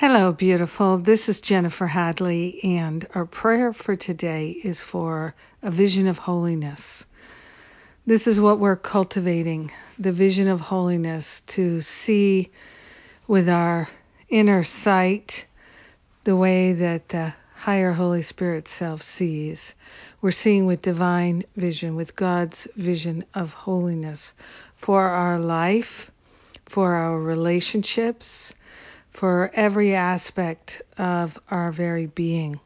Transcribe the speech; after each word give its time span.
Hello, 0.00 0.30
beautiful. 0.30 0.98
This 0.98 1.28
is 1.28 1.40
Jennifer 1.40 1.88
Hadley, 1.88 2.60
and 2.62 3.04
our 3.16 3.26
prayer 3.26 3.72
for 3.72 3.96
today 3.96 4.50
is 4.50 4.80
for 4.80 5.34
a 5.60 5.72
vision 5.72 6.06
of 6.06 6.18
holiness. 6.18 7.04
This 8.06 8.28
is 8.28 8.40
what 8.40 8.60
we're 8.60 8.76
cultivating 8.76 9.72
the 9.98 10.12
vision 10.12 10.46
of 10.46 10.60
holiness 10.60 11.40
to 11.48 11.80
see 11.80 12.52
with 13.26 13.48
our 13.48 13.88
inner 14.28 14.62
sight 14.62 15.46
the 16.22 16.36
way 16.36 16.74
that 16.74 17.08
the 17.08 17.34
higher 17.56 17.90
Holy 17.90 18.22
Spirit 18.22 18.68
self 18.68 19.02
sees. 19.02 19.74
We're 20.22 20.30
seeing 20.30 20.66
with 20.66 20.80
divine 20.80 21.42
vision, 21.56 21.96
with 21.96 22.14
God's 22.14 22.68
vision 22.76 23.24
of 23.34 23.52
holiness 23.52 24.32
for 24.76 25.02
our 25.02 25.40
life, 25.40 26.12
for 26.66 26.94
our 26.94 27.18
relationships 27.18 28.54
for 29.18 29.50
every 29.52 29.96
aspect 29.96 30.80
of 30.96 31.36
our 31.50 31.72
very 31.72 32.06
being. 32.06 32.60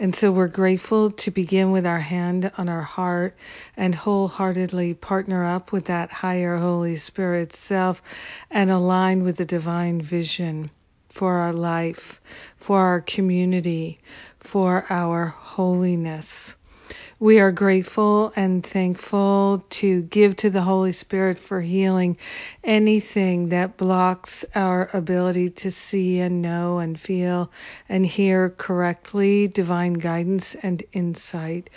And 0.00 0.16
so 0.16 0.32
we're 0.32 0.48
grateful 0.48 1.12
to 1.12 1.30
begin 1.30 1.70
with 1.70 1.86
our 1.86 2.00
hand 2.00 2.50
on 2.58 2.68
our 2.68 2.82
heart 2.82 3.36
and 3.76 3.94
wholeheartedly 3.94 4.94
partner 4.94 5.44
up 5.44 5.70
with 5.70 5.84
that 5.84 6.10
higher 6.10 6.56
Holy 6.56 6.96
Spirit 6.96 7.52
self 7.52 8.02
and 8.50 8.68
align 8.68 9.22
with 9.22 9.36
the 9.36 9.44
divine 9.44 10.02
vision 10.02 10.72
for 11.10 11.34
our 11.34 11.52
life, 11.52 12.20
for 12.56 12.80
our 12.80 13.00
community, 13.00 14.00
for 14.40 14.84
our 14.90 15.26
holiness. 15.26 16.56
We 17.22 17.38
are 17.38 17.52
grateful 17.52 18.32
and 18.34 18.64
thankful 18.64 19.62
to 19.68 20.00
give 20.00 20.36
to 20.36 20.48
the 20.48 20.62
Holy 20.62 20.92
Spirit 20.92 21.38
for 21.38 21.60
healing 21.60 22.16
anything 22.64 23.50
that 23.50 23.76
blocks 23.76 24.42
our 24.54 24.88
ability 24.94 25.50
to 25.50 25.70
see 25.70 26.20
and 26.20 26.40
know 26.40 26.78
and 26.78 26.98
feel 26.98 27.50
and 27.90 28.06
hear 28.06 28.48
correctly 28.48 29.48
divine 29.48 29.94
guidance 29.94 30.54
and 30.62 30.82
insight. 30.94 31.68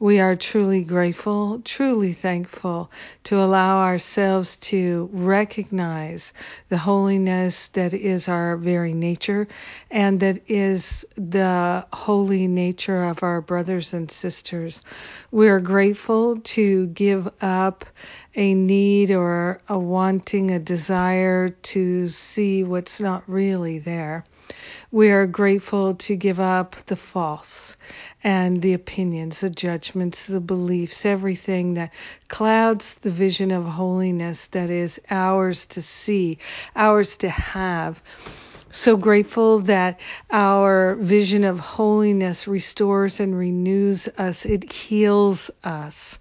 We 0.00 0.18
are 0.18 0.34
truly 0.34 0.82
grateful, 0.82 1.60
truly 1.64 2.12
thankful 2.12 2.90
to 3.22 3.40
allow 3.40 3.84
ourselves 3.84 4.56
to 4.56 5.08
recognize 5.12 6.32
the 6.70 6.78
holiness 6.78 7.68
that 7.68 7.94
is 7.94 8.28
our 8.28 8.56
very 8.56 8.94
nature 8.94 9.46
and 9.92 10.18
that 10.18 10.40
is 10.50 11.06
the 11.14 11.86
holy 11.92 12.48
nature 12.48 13.04
of 13.04 13.22
our 13.22 13.40
brothers 13.40 13.94
and 13.94 14.10
sisters. 14.10 14.82
We 15.30 15.48
are 15.48 15.60
grateful 15.60 16.38
to 16.38 16.86
give 16.86 17.28
up 17.42 17.84
a 18.34 18.54
need 18.54 19.10
or 19.10 19.60
a 19.68 19.78
wanting, 19.78 20.50
a 20.50 20.58
desire 20.58 21.50
to 21.50 22.08
see 22.08 22.64
what's 22.64 22.98
not 22.98 23.24
really 23.26 23.78
there. 23.78 24.24
We 24.90 25.10
are 25.10 25.26
grateful 25.26 25.94
to 25.96 26.16
give 26.16 26.40
up 26.40 26.76
the 26.86 26.96
false 26.96 27.76
and 28.24 28.62
the 28.62 28.72
opinions, 28.72 29.40
the 29.40 29.50
judgments, 29.50 30.26
the 30.26 30.40
beliefs, 30.40 31.04
everything 31.04 31.74
that 31.74 31.92
clouds 32.28 32.94
the 33.02 33.10
vision 33.10 33.50
of 33.50 33.64
holiness 33.64 34.46
that 34.48 34.70
is 34.70 34.98
ours 35.10 35.66
to 35.66 35.82
see, 35.82 36.38
ours 36.74 37.16
to 37.16 37.28
have 37.28 38.02
so 38.70 38.96
grateful 38.96 39.60
that 39.60 39.98
our 40.30 40.94
vision 40.96 41.44
of 41.44 41.58
holiness 41.58 42.46
restores 42.46 43.20
and 43.20 43.36
renews 43.36 44.08
us, 44.18 44.44
it 44.44 44.70
heals 44.70 45.50
us. 45.64 46.18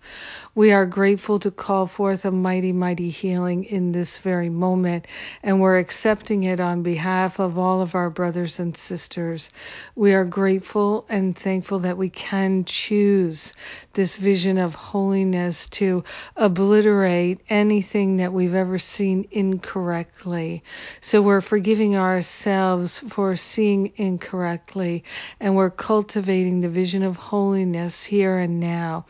We 0.55 0.71
are 0.71 0.87
grateful 0.87 1.37
to 1.41 1.51
call 1.51 1.85
forth 1.85 2.25
a 2.25 2.31
mighty, 2.31 2.71
mighty 2.71 3.11
healing 3.11 3.65
in 3.65 3.91
this 3.91 4.17
very 4.17 4.49
moment, 4.49 5.05
and 5.43 5.61
we're 5.61 5.77
accepting 5.77 6.45
it 6.45 6.59
on 6.59 6.81
behalf 6.81 7.39
of 7.39 7.59
all 7.59 7.83
of 7.83 7.93
our 7.93 8.09
brothers 8.09 8.59
and 8.59 8.75
sisters. 8.75 9.51
We 9.95 10.15
are 10.15 10.25
grateful 10.25 11.05
and 11.09 11.37
thankful 11.37 11.79
that 11.79 11.97
we 11.97 12.09
can 12.09 12.65
choose 12.65 13.53
this 13.93 14.15
vision 14.15 14.57
of 14.57 14.73
holiness 14.73 15.67
to 15.69 16.03
obliterate 16.35 17.39
anything 17.49 18.17
that 18.17 18.33
we've 18.33 18.55
ever 18.55 18.79
seen 18.79 19.27
incorrectly. 19.29 20.63
So 21.01 21.21
we're 21.21 21.41
forgiving 21.41 21.95
ourselves 21.95 22.36
for 22.43 23.35
seeing 23.35 23.91
incorrectly, 23.95 25.03
and 25.39 25.55
we're 25.55 25.69
cultivating 25.69 26.59
the 26.59 26.69
vision 26.69 27.03
of 27.03 27.15
holiness 27.15 28.03
here 28.03 28.37
and 28.37 28.59
now. 28.59 29.05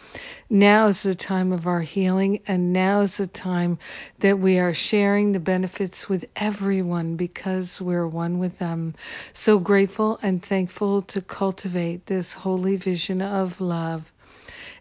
Now 0.49 0.87
is 0.87 1.03
the 1.03 1.13
time 1.15 1.51
of 1.51 1.67
our 1.67 1.81
healing, 1.81 2.41
and 2.47 2.73
now 2.73 3.01
is 3.01 3.17
the 3.17 3.27
time 3.27 3.79
that 4.19 4.39
we 4.39 4.59
are 4.59 4.73
sharing 4.73 5.31
the 5.31 5.39
benefits 5.39 6.07
with 6.07 6.25
everyone 6.35 7.15
because 7.15 7.81
we're 7.81 8.07
one 8.07 8.39
with 8.39 8.57
them. 8.59 8.95
So 9.33 9.59
grateful 9.59 10.19
and 10.21 10.41
thankful 10.41 11.01
to 11.03 11.21
cultivate 11.21 12.05
this 12.05 12.33
holy 12.33 12.77
vision 12.77 13.21
of 13.21 13.61
love. 13.61 14.11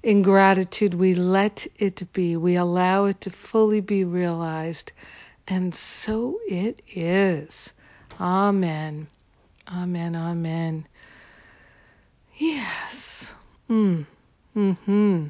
In 0.02 0.22
gratitude, 0.22 0.94
we 0.94 1.14
let 1.14 1.66
it 1.78 2.12
be, 2.12 2.36
we 2.36 2.54
allow 2.54 3.06
it 3.06 3.22
to 3.22 3.30
fully 3.30 3.80
be 3.80 4.04
realized, 4.04 4.92
and 5.48 5.74
so 5.74 6.38
it 6.48 6.80
is. 6.94 7.72
Amen. 8.20 9.06
Amen. 9.68 10.16
Amen. 10.16 10.86
Yes. 12.36 13.34
Mm. 13.68 14.06
Hmm. 14.54 15.26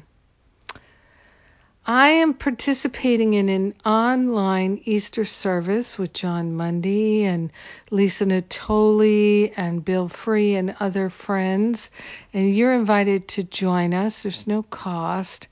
I 1.89 2.09
am 2.09 2.33
participating 2.33 3.33
in 3.33 3.47
an 3.47 3.73
online 3.85 4.81
Easter 4.83 5.23
service 5.23 5.97
with 5.97 6.11
Jon 6.11 6.53
Mundy 6.53 7.23
and 7.23 7.49
Lisa 7.91 8.25
Natoli 8.25 9.53
and 9.55 9.85
Bill 9.85 10.09
Free 10.09 10.55
and 10.55 10.75
other 10.81 11.09
friends. 11.09 11.89
And 12.33 12.53
you're 12.53 12.73
invited 12.73 13.29
to 13.29 13.43
join 13.43 13.93
us. 13.93 14.23
There's 14.23 14.47
no 14.47 14.63
cost. 14.63 15.47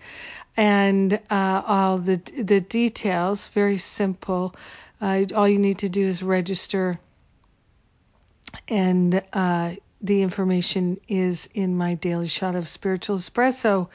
And 0.58 1.14
uh, 1.30 1.62
all 1.66 2.00
the 2.00 2.18
the 2.38 2.60
details, 2.60 3.48
very 3.48 3.78
simple. 3.78 4.56
Uh, 5.00 5.24
all 5.34 5.48
you 5.48 5.60
need 5.60 5.80
to 5.80 5.90
do 5.90 6.06
is 6.06 6.22
register, 6.22 7.00
and 8.68 9.24
uh, 9.34 9.76
the 10.02 10.22
information 10.22 10.98
is 11.08 11.50
in 11.54 11.78
my 11.78 11.96
daily 11.96 12.28
shot 12.28 12.56
of 12.56 12.68
spiritual 12.68 13.18
espresso 13.18 13.90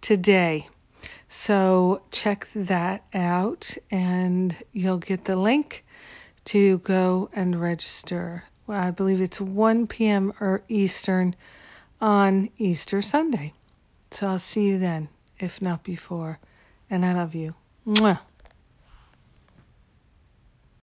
today. 0.00 0.68
So 1.28 2.02
check 2.10 2.48
that 2.54 3.04
out 3.12 3.76
and 3.90 4.56
you'll 4.72 4.98
get 4.98 5.24
the 5.24 5.36
link 5.36 5.84
to 6.46 6.78
go 6.78 7.28
and 7.32 7.60
register. 7.60 8.44
Well, 8.66 8.80
I 8.80 8.90
believe 8.90 9.20
it's 9.20 9.40
1 9.40 9.86
p.m. 9.86 10.32
or 10.40 10.62
Eastern 10.68 11.34
on 12.00 12.50
Easter 12.58 13.02
Sunday. 13.02 13.52
So 14.10 14.28
I'll 14.28 14.38
see 14.38 14.62
you 14.62 14.78
then, 14.78 15.08
if 15.38 15.60
not 15.60 15.84
before. 15.84 16.38
And 16.88 17.04
I 17.04 17.12
love 17.12 17.34
you. 17.34 17.54
Mwah. 17.86 18.18